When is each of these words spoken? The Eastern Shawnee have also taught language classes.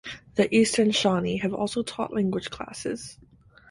The 0.33 0.47
Eastern 0.57 0.89
Shawnee 0.89 1.37
have 1.37 1.53
also 1.53 1.83
taught 1.83 2.11
language 2.11 2.49
classes. 2.49 3.19